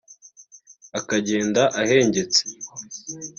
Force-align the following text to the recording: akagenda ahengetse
akagenda 0.99 1.61
ahengetse 1.81 2.41